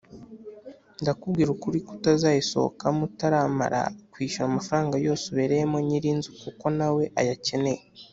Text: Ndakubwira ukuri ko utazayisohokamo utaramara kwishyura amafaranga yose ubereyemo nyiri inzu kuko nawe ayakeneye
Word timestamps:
Ndakubwira 1.01 1.49
ukuri 1.55 1.77
ko 1.85 1.91
utazayisohokamo 1.97 3.01
utaramara 3.09 3.81
kwishyura 4.11 4.45
amafaranga 4.47 4.95
yose 5.05 5.23
ubereyemo 5.27 5.77
nyiri 5.87 6.07
inzu 6.13 6.29
kuko 6.41 6.65
nawe 6.77 7.03
ayakeneye 7.19 7.81